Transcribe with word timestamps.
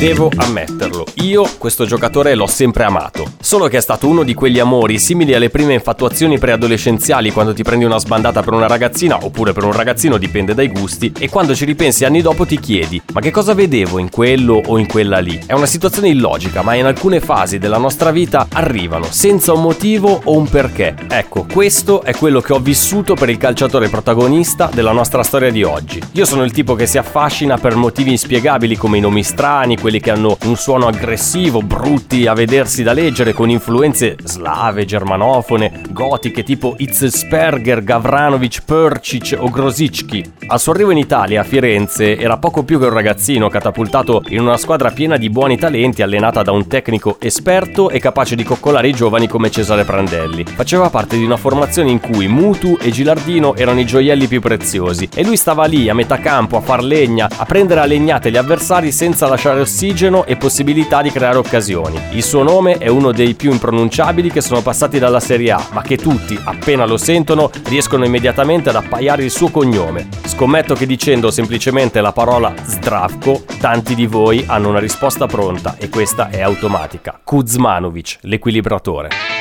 Devo 0.00 0.30
ammetterlo, 0.34 1.04
io 1.16 1.46
questo 1.58 1.84
giocatore 1.84 2.34
l'ho 2.34 2.46
sempre 2.46 2.84
amato. 2.84 3.32
Solo 3.38 3.68
che 3.68 3.76
è 3.76 3.82
stato 3.82 4.08
uno 4.08 4.22
di 4.22 4.32
quegli 4.32 4.58
amori 4.58 4.98
simili 4.98 5.34
alle 5.34 5.50
prime 5.50 5.74
infatuazioni 5.74 6.38
preadolescenziali 6.38 7.30
quando 7.30 7.52
ti 7.52 7.62
prendi 7.62 7.84
una 7.84 7.98
sbandata 7.98 8.42
per 8.42 8.54
una 8.54 8.66
ragazzina 8.66 9.18
oppure 9.22 9.52
per 9.52 9.64
un 9.64 9.72
ragazzino, 9.72 10.16
dipende 10.16 10.54
dai 10.54 10.68
gusti, 10.68 11.12
e 11.18 11.28
quando 11.28 11.54
ci 11.54 11.66
ripensi 11.66 12.06
anni 12.06 12.22
dopo 12.22 12.46
ti 12.46 12.58
chiedi 12.58 13.02
ma 13.12 13.20
che 13.20 13.30
cosa 13.30 13.52
vedevo 13.52 13.98
in 13.98 14.08
quello 14.08 14.62
o 14.64 14.78
in 14.78 14.86
quella 14.86 15.18
lì? 15.18 15.38
È 15.44 15.52
una 15.52 15.66
situazione 15.66 16.08
illogica, 16.08 16.62
ma 16.62 16.72
in 16.76 16.86
alcune 16.86 17.20
fasi 17.20 17.58
della 17.58 17.76
nostra 17.76 18.10
vita 18.10 18.46
arrivano 18.50 19.04
senza 19.10 19.52
un 19.52 19.60
motivo 19.60 20.18
o 20.24 20.34
un 20.34 20.48
perché. 20.48 20.94
Ecco, 21.10 21.44
questo 21.52 22.02
è 22.04 22.14
quello 22.14 22.40
che 22.40 22.54
ho 22.54 22.58
vissuto 22.58 23.12
per 23.12 23.28
il 23.28 23.36
calciatore 23.36 23.90
protagonista 23.90 24.70
della 24.72 24.92
nostra 24.92 25.22
storia 25.22 25.50
di 25.50 25.62
oggi. 25.62 26.00
Io 26.12 26.24
sono 26.24 26.42
il 26.42 26.52
tipo 26.52 26.74
che 26.74 26.86
si 26.86 26.96
affascina 26.96 27.58
per 27.58 27.76
motivi 27.76 28.12
inspiegabili 28.12 28.78
come 28.78 28.96
i 28.96 29.00
nomi 29.00 29.22
strani, 29.22 29.76
quelli 29.76 29.88
che 29.98 30.10
hanno 30.10 30.36
un 30.44 30.54
suono 30.56 30.86
aggressivo, 30.86 31.62
brutti 31.62 32.26
a 32.26 32.34
vedersi 32.34 32.84
da 32.84 32.92
leggere, 32.92 33.32
con 33.32 33.50
influenze 33.50 34.16
slave, 34.22 34.84
germanofone, 34.84 35.82
gotiche 35.90 36.44
tipo 36.44 36.74
Itzsperger, 36.78 37.82
Gavranovic, 37.82 38.62
Percic 38.64 39.36
o 39.36 39.48
Grosicki. 39.48 40.24
Al 40.46 40.60
suo 40.60 40.72
arrivo 40.72 40.92
in 40.92 40.98
Italia, 40.98 41.40
a 41.40 41.44
Firenze, 41.44 42.16
era 42.16 42.36
poco 42.36 42.62
più 42.62 42.78
che 42.78 42.86
un 42.86 42.92
ragazzino 42.92 43.48
catapultato 43.48 44.22
in 44.28 44.40
una 44.40 44.56
squadra 44.56 44.90
piena 44.90 45.16
di 45.16 45.30
buoni 45.30 45.58
talenti, 45.58 46.02
allenata 46.02 46.42
da 46.42 46.52
un 46.52 46.66
tecnico 46.68 47.16
esperto 47.20 47.90
e 47.90 47.98
capace 47.98 48.36
di 48.36 48.44
coccolare 48.44 48.88
i 48.88 48.92
giovani 48.92 49.26
come 49.26 49.50
Cesare 49.50 49.84
Prandelli. 49.84 50.44
Faceva 50.44 50.90
parte 50.90 51.16
di 51.16 51.24
una 51.24 51.36
formazione 51.36 51.90
in 51.90 51.98
cui 51.98 52.28
Mutu 52.28 52.76
e 52.80 52.90
Gilardino 52.90 53.56
erano 53.56 53.80
i 53.80 53.86
gioielli 53.86 54.26
più 54.26 54.40
preziosi 54.40 55.08
e 55.14 55.24
lui 55.24 55.36
stava 55.36 55.64
lì 55.64 55.88
a 55.88 55.94
metà 55.94 56.18
campo 56.18 56.56
a 56.56 56.60
far 56.60 56.84
legna, 56.84 57.28
a 57.34 57.44
prendere 57.44 57.80
a 57.80 57.86
legnate 57.86 58.30
gli 58.30 58.36
avversari 58.36 58.92
senza 58.92 59.26
lasciare 59.26 59.60
ossigeno 59.60 59.78
ossigeno 59.80 60.26
e 60.26 60.36
possibilità 60.36 61.00
di 61.00 61.10
creare 61.10 61.38
occasioni. 61.38 61.98
Il 62.10 62.22
suo 62.22 62.42
nome 62.42 62.76
è 62.76 62.88
uno 62.88 63.12
dei 63.12 63.32
più 63.32 63.50
impronunciabili 63.50 64.30
che 64.30 64.42
sono 64.42 64.60
passati 64.60 64.98
dalla 64.98 65.20
Serie 65.20 65.52
A, 65.52 65.66
ma 65.72 65.80
che 65.80 65.96
tutti, 65.96 66.38
appena 66.44 66.84
lo 66.84 66.98
sentono, 66.98 67.50
riescono 67.64 68.04
immediatamente 68.04 68.68
ad 68.68 68.76
appaiare 68.76 69.24
il 69.24 69.30
suo 69.30 69.48
cognome. 69.48 70.08
Scommetto 70.24 70.74
che 70.74 70.84
dicendo 70.84 71.30
semplicemente 71.30 72.02
la 72.02 72.12
parola 72.12 72.52
Zdravko, 72.62 73.44
tanti 73.58 73.94
di 73.94 74.04
voi 74.04 74.44
hanno 74.46 74.68
una 74.68 74.80
risposta 74.80 75.26
pronta 75.26 75.76
e 75.78 75.88
questa 75.88 76.28
è 76.28 76.42
automatica. 76.42 77.18
Kuzmanovic, 77.24 78.18
l'equilibratore. 78.22 79.39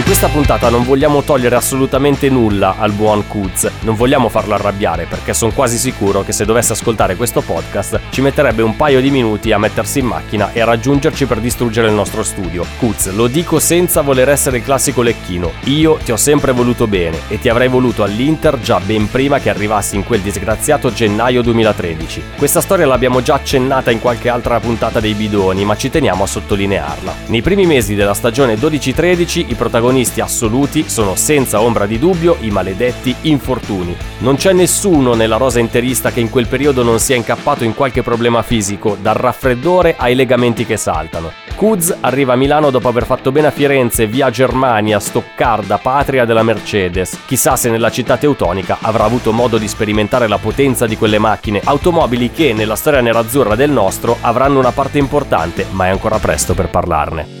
In 0.00 0.06
questa 0.06 0.28
puntata 0.28 0.70
non 0.70 0.84
vogliamo 0.84 1.22
togliere 1.22 1.56
assolutamente 1.56 2.30
nulla 2.30 2.76
al 2.78 2.92
buon 2.92 3.26
Kuz, 3.28 3.70
non 3.80 3.96
vogliamo 3.96 4.30
farlo 4.30 4.54
arrabbiare 4.54 5.04
perché 5.04 5.34
sono 5.34 5.52
quasi 5.52 5.76
sicuro 5.76 6.22
che 6.22 6.32
se 6.32 6.46
dovesse 6.46 6.72
ascoltare 6.72 7.16
questo 7.16 7.42
podcast 7.42 8.00
ci 8.08 8.22
metterebbe 8.22 8.62
un 8.62 8.76
paio 8.76 9.02
di 9.02 9.10
minuti 9.10 9.52
a 9.52 9.58
mettersi 9.58 9.98
in 9.98 10.06
macchina 10.06 10.52
e 10.54 10.60
a 10.62 10.64
raggiungerci 10.64 11.26
per 11.26 11.38
distruggere 11.38 11.88
il 11.88 11.92
nostro 11.92 12.22
studio. 12.22 12.64
Kuz, 12.78 13.12
lo 13.12 13.26
dico 13.26 13.58
senza 13.58 14.00
voler 14.00 14.30
essere 14.30 14.56
il 14.56 14.64
classico 14.64 15.02
lecchino, 15.02 15.52
io 15.64 15.98
ti 16.02 16.12
ho 16.12 16.16
sempre 16.16 16.52
voluto 16.52 16.86
bene 16.86 17.18
e 17.28 17.38
ti 17.38 17.50
avrei 17.50 17.68
voluto 17.68 18.02
all'Inter 18.02 18.58
già 18.58 18.80
ben 18.80 19.08
prima 19.10 19.38
che 19.38 19.50
arrivassi 19.50 19.96
in 19.96 20.04
quel 20.04 20.22
disgraziato 20.22 20.90
gennaio 20.90 21.42
2013. 21.42 22.22
Questa 22.38 22.62
storia 22.62 22.86
l'abbiamo 22.86 23.20
già 23.20 23.34
accennata 23.34 23.90
in 23.90 24.00
qualche 24.00 24.30
altra 24.30 24.58
puntata 24.60 24.98
dei 24.98 25.12
bidoni, 25.12 25.66
ma 25.66 25.76
ci 25.76 25.90
teniamo 25.90 26.24
a 26.24 26.26
sottolinearla. 26.26 27.14
Nei 27.26 27.42
primi 27.42 27.66
mesi 27.66 27.94
della 27.94 28.14
stagione 28.14 28.54
12-13 28.54 29.44
i 29.46 29.54
protagonisti 29.54 29.88
protagonisti 29.90 30.20
assoluti 30.20 30.88
sono 30.88 31.16
senza 31.16 31.60
ombra 31.60 31.84
di 31.84 31.98
dubbio 31.98 32.36
i 32.40 32.50
maledetti 32.50 33.14
infortuni. 33.22 33.96
Non 34.18 34.36
c'è 34.36 34.52
nessuno 34.52 35.14
nella 35.14 35.36
rosa 35.36 35.58
interista 35.58 36.12
che 36.12 36.20
in 36.20 36.30
quel 36.30 36.46
periodo 36.46 36.84
non 36.84 37.00
sia 37.00 37.16
incappato 37.16 37.64
in 37.64 37.74
qualche 37.74 38.02
problema 38.02 38.42
fisico, 38.42 38.96
dal 39.00 39.14
raffreddore 39.14 39.96
ai 39.98 40.14
legamenti 40.14 40.64
che 40.64 40.76
saltano. 40.76 41.32
Kuz 41.56 41.94
arriva 42.00 42.34
a 42.34 42.36
Milano 42.36 42.70
dopo 42.70 42.88
aver 42.88 43.04
fatto 43.04 43.32
bene 43.32 43.48
a 43.48 43.50
Firenze, 43.50 44.06
via 44.06 44.30
Germania, 44.30 45.00
Stoccarda, 45.00 45.78
patria 45.78 46.24
della 46.24 46.44
Mercedes. 46.44 47.18
Chissà 47.26 47.56
se 47.56 47.68
nella 47.68 47.90
città 47.90 48.16
teutonica 48.16 48.78
avrà 48.80 49.04
avuto 49.04 49.32
modo 49.32 49.58
di 49.58 49.66
sperimentare 49.66 50.28
la 50.28 50.38
potenza 50.38 50.86
di 50.86 50.96
quelle 50.96 51.18
macchine, 51.18 51.60
automobili 51.64 52.30
che 52.30 52.52
nella 52.52 52.76
storia 52.76 53.00
nerazzurra 53.00 53.56
del 53.56 53.70
nostro 53.70 54.16
avranno 54.20 54.60
una 54.60 54.72
parte 54.72 54.98
importante, 54.98 55.66
ma 55.72 55.86
è 55.86 55.90
ancora 55.90 56.18
presto 56.18 56.54
per 56.54 56.68
parlarne. 56.68 57.39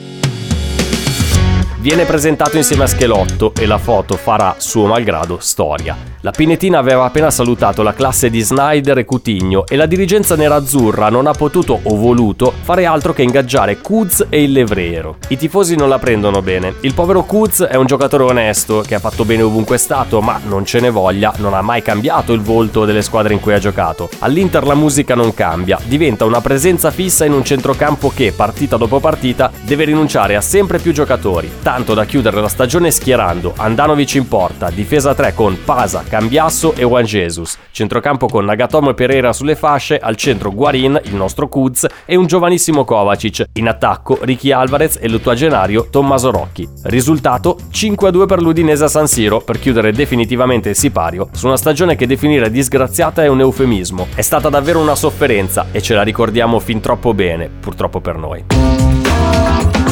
Viene 1.80 2.04
presentato 2.04 2.58
insieme 2.58 2.82
a 2.82 2.86
Schelotto 2.86 3.54
e 3.58 3.64
la 3.64 3.78
foto 3.78 4.14
farà, 4.14 4.56
suo 4.58 4.84
malgrado, 4.84 5.38
storia. 5.40 5.96
La 6.20 6.30
Pinetina 6.30 6.78
aveva 6.78 7.06
appena 7.06 7.30
salutato 7.30 7.82
la 7.82 7.94
classe 7.94 8.28
di 8.28 8.40
Snyder 8.40 8.98
e 8.98 9.06
Cutigno 9.06 9.64
e 9.66 9.76
la 9.76 9.86
dirigenza 9.86 10.36
nerazzurra 10.36 11.08
non 11.08 11.26
ha 11.26 11.32
potuto 11.32 11.80
o 11.82 11.96
voluto 11.96 12.52
fare 12.60 12.84
altro 12.84 13.14
che 13.14 13.22
ingaggiare 13.22 13.78
Kuz 13.78 14.26
e 14.28 14.42
il 14.42 14.52
Levrero. 14.52 15.16
I 15.28 15.38
tifosi 15.38 15.76
non 15.76 15.88
la 15.88 15.98
prendono 15.98 16.42
bene. 16.42 16.74
Il 16.80 16.92
povero 16.92 17.22
Kuz 17.22 17.62
è 17.62 17.76
un 17.76 17.86
giocatore 17.86 18.24
onesto 18.24 18.84
che 18.86 18.96
ha 18.96 18.98
fatto 18.98 19.24
bene 19.24 19.40
ovunque 19.40 19.76
è 19.76 19.78
stato, 19.78 20.20
ma 20.20 20.38
non 20.44 20.66
ce 20.66 20.80
ne 20.80 20.90
voglia, 20.90 21.32
non 21.38 21.54
ha 21.54 21.62
mai 21.62 21.80
cambiato 21.80 22.34
il 22.34 22.42
volto 22.42 22.84
delle 22.84 23.00
squadre 23.00 23.32
in 23.32 23.40
cui 23.40 23.54
ha 23.54 23.58
giocato. 23.58 24.10
All'Inter 24.18 24.66
la 24.66 24.74
musica 24.74 25.14
non 25.14 25.32
cambia, 25.32 25.78
diventa 25.86 26.26
una 26.26 26.42
presenza 26.42 26.90
fissa 26.90 27.24
in 27.24 27.32
un 27.32 27.42
centrocampo 27.42 28.12
che, 28.14 28.32
partita 28.32 28.76
dopo 28.76 29.00
partita, 29.00 29.50
deve 29.62 29.84
rinunciare 29.84 30.36
a 30.36 30.42
sempre 30.42 30.78
più 30.78 30.92
giocatori, 30.92 31.50
tanto 31.70 31.94
da 31.94 32.04
chiudere 32.04 32.40
la 32.40 32.48
stagione 32.48 32.90
schierando 32.90 33.54
Andanovic 33.56 34.14
in 34.16 34.26
porta, 34.26 34.70
difesa 34.70 35.14
3 35.14 35.34
con 35.34 35.56
Pasa, 35.64 36.02
Cambiasso 36.02 36.74
e 36.74 36.82
Juan 36.82 37.04
Jesus. 37.04 37.56
Centrocampo 37.70 38.26
con 38.26 38.44
Nagatomo 38.44 38.90
e 38.90 38.94
Pereira 38.94 39.32
sulle 39.32 39.54
fasce, 39.54 39.96
al 39.96 40.16
centro 40.16 40.50
Guarin, 40.50 41.00
il 41.04 41.14
nostro 41.14 41.46
Kuz, 41.46 41.86
e 42.06 42.16
un 42.16 42.26
giovanissimo 42.26 42.82
Kovacic. 42.82 43.50
In 43.52 43.68
attacco 43.68 44.18
Ricky 44.20 44.50
Alvarez 44.50 44.98
e 45.00 45.08
l'ottuagenario 45.08 45.86
Tommaso 45.90 46.32
Rocchi. 46.32 46.68
Risultato 46.82 47.56
5-2 47.72 48.26
per 48.26 48.42
l'Udinese 48.42 48.82
a 48.82 48.88
San 48.88 49.06
Siro 49.06 49.40
per 49.40 49.60
chiudere 49.60 49.92
definitivamente 49.92 50.70
il 50.70 50.76
sipario 50.76 51.28
su 51.30 51.46
una 51.46 51.56
stagione 51.56 51.94
che 51.94 52.08
definire 52.08 52.50
disgraziata 52.50 53.22
è 53.22 53.28
un 53.28 53.38
eufemismo. 53.38 54.08
È 54.12 54.22
stata 54.22 54.48
davvero 54.48 54.80
una 54.80 54.96
sofferenza 54.96 55.66
e 55.70 55.80
ce 55.80 55.94
la 55.94 56.02
ricordiamo 56.02 56.58
fin 56.58 56.80
troppo 56.80 57.14
bene, 57.14 57.48
purtroppo 57.48 58.00
per 58.00 58.16
noi. 58.16 59.89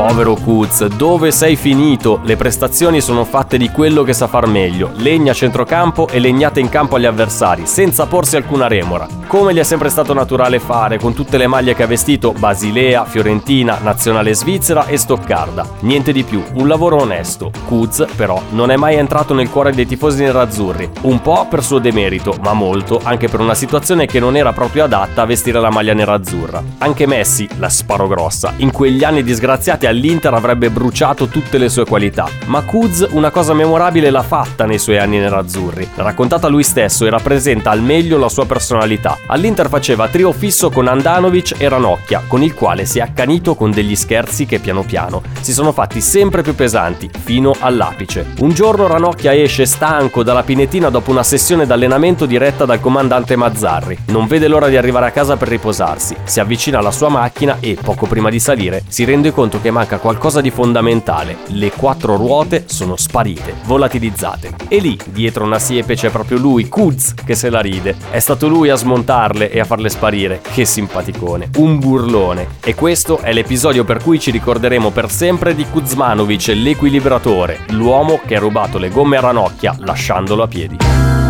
Povero 0.00 0.34
Kuz, 0.34 0.86
dove 0.86 1.30
sei 1.30 1.56
finito? 1.56 2.20
Le 2.24 2.34
prestazioni 2.34 3.02
sono 3.02 3.24
fatte 3.24 3.58
di 3.58 3.68
quello 3.68 4.02
che 4.02 4.14
sa 4.14 4.28
far 4.28 4.46
meglio, 4.46 4.92
legna 4.94 5.32
a 5.32 5.34
centrocampo 5.34 6.08
e 6.08 6.18
legnate 6.18 6.58
in 6.58 6.70
campo 6.70 6.96
agli 6.96 7.04
avversari, 7.04 7.66
senza 7.66 8.06
porsi 8.06 8.36
alcuna 8.36 8.66
remora. 8.66 9.06
Come 9.26 9.52
gli 9.52 9.58
è 9.58 9.62
sempre 9.62 9.90
stato 9.90 10.14
naturale 10.14 10.58
fare 10.58 10.98
con 10.98 11.12
tutte 11.12 11.36
le 11.36 11.46
maglie 11.46 11.74
che 11.74 11.82
ha 11.82 11.86
vestito 11.86 12.32
Basilea, 12.32 13.04
Fiorentina, 13.04 13.78
Nazionale 13.82 14.34
Svizzera 14.34 14.86
e 14.86 14.96
Stoccarda. 14.96 15.68
Niente 15.80 16.12
di 16.12 16.24
più, 16.24 16.42
un 16.54 16.66
lavoro 16.66 16.96
onesto. 17.02 17.50
Kuz, 17.66 18.06
però, 18.16 18.40
non 18.52 18.70
è 18.70 18.76
mai 18.76 18.96
entrato 18.96 19.34
nel 19.34 19.50
cuore 19.50 19.72
dei 19.72 19.86
tifosi 19.86 20.22
nerazzurri, 20.22 20.90
un 21.02 21.20
po' 21.20 21.46
per 21.48 21.62
suo 21.62 21.78
demerito, 21.78 22.36
ma 22.42 22.54
molto 22.54 23.00
anche 23.02 23.28
per 23.28 23.40
una 23.40 23.54
situazione 23.54 24.06
che 24.06 24.18
non 24.18 24.34
era 24.34 24.54
proprio 24.54 24.84
adatta 24.84 25.20
a 25.20 25.26
vestire 25.26 25.60
la 25.60 25.70
maglia 25.70 25.92
nerazzurra. 25.92 26.62
Anche 26.78 27.06
Messi, 27.06 27.46
la 27.58 27.68
sparo 27.68 28.08
grossa, 28.08 28.54
in 28.56 28.72
quegli 28.72 29.04
anni 29.04 29.22
disgraziati 29.22 29.58
all'Inter 29.86 30.32
avrebbe 30.32 30.70
bruciato 30.70 31.26
tutte 31.26 31.58
le 31.58 31.68
sue 31.68 31.84
qualità. 31.84 32.28
Ma 32.46 32.62
Kuz 32.62 33.06
una 33.10 33.30
cosa 33.30 33.52
memorabile 33.52 34.10
l'ha 34.10 34.22
fatta 34.22 34.64
nei 34.64 34.78
suoi 34.78 34.98
anni 34.98 35.18
nerazzurri. 35.18 35.88
Raccontata 35.96 36.48
lui 36.48 36.62
stesso 36.62 37.04
e 37.04 37.10
rappresenta 37.10 37.70
al 37.70 37.82
meglio 37.82 38.18
la 38.18 38.28
sua 38.28 38.46
personalità. 38.46 39.18
All'Inter 39.26 39.68
faceva 39.68 40.08
trio 40.08 40.32
fisso 40.32 40.70
con 40.70 40.88
Andanovic 40.88 41.54
e 41.58 41.68
Ranocchia, 41.68 42.22
con 42.26 42.42
il 42.42 42.54
quale 42.54 42.86
si 42.86 42.98
è 42.98 43.02
accanito 43.02 43.54
con 43.54 43.70
degli 43.70 43.94
scherzi 43.94 44.46
che 44.46 44.58
piano 44.58 44.82
piano 44.82 45.22
si 45.40 45.52
sono 45.52 45.72
fatti 45.72 46.00
sempre 46.00 46.42
più 46.42 46.54
pesanti, 46.54 47.10
fino 47.12 47.54
all'apice. 47.58 48.26
Un 48.38 48.52
giorno 48.52 48.86
Ranocchia 48.86 49.34
esce 49.34 49.66
stanco 49.66 50.22
dalla 50.22 50.42
pinetina 50.42 50.90
dopo 50.90 51.10
una 51.10 51.22
sessione 51.22 51.66
d'allenamento 51.66 52.26
diretta 52.26 52.64
dal 52.64 52.80
comandante 52.80 53.36
Mazzarri. 53.36 53.98
Non 54.06 54.26
vede 54.26 54.48
l'ora 54.48 54.68
di 54.68 54.76
arrivare 54.76 55.06
a 55.06 55.10
casa 55.10 55.36
per 55.36 55.48
riposarsi. 55.48 56.16
Si 56.24 56.40
avvicina 56.40 56.78
alla 56.78 56.90
sua 56.90 57.08
macchina 57.08 57.56
e, 57.60 57.76
poco 57.80 58.06
prima 58.06 58.30
di 58.30 58.38
salire, 58.40 58.82
si 58.88 59.04
rende 59.04 59.32
conto 59.32 59.49
che 59.58 59.70
che 59.70 59.76
manca 59.76 59.98
qualcosa 59.98 60.40
di 60.40 60.50
fondamentale. 60.50 61.38
Le 61.46 61.70
quattro 61.70 62.16
ruote 62.16 62.64
sono 62.66 62.96
sparite, 62.96 63.54
volatilizzate. 63.64 64.54
E 64.68 64.78
lì, 64.78 64.98
dietro 65.06 65.44
una 65.44 65.58
siepe, 65.58 65.94
c'è 65.94 66.10
proprio 66.10 66.38
lui, 66.38 66.68
Kuz, 66.68 67.14
che 67.14 67.34
se 67.34 67.48
la 67.48 67.60
ride. 67.60 67.96
È 68.10 68.18
stato 68.18 68.48
lui 68.48 68.68
a 68.68 68.74
smontarle 68.74 69.50
e 69.50 69.60
a 69.60 69.64
farle 69.64 69.88
sparire. 69.88 70.40
Che 70.42 70.64
simpaticone. 70.64 71.50
Un 71.56 71.78
burlone. 71.78 72.46
E 72.62 72.74
questo 72.74 73.18
è 73.18 73.32
l'episodio 73.32 73.84
per 73.84 74.02
cui 74.02 74.20
ci 74.20 74.30
ricorderemo 74.30 74.90
per 74.90 75.10
sempre 75.10 75.54
di 75.54 75.64
Kuzmanovic, 75.64 76.48
l'equilibratore, 76.48 77.60
l'uomo 77.68 78.20
che 78.26 78.36
ha 78.36 78.40
rubato 78.40 78.78
le 78.78 78.90
gomme 78.90 79.16
a 79.16 79.20
ranocchia 79.20 79.76
lasciandolo 79.78 80.42
a 80.42 80.48
piedi. 80.48 81.29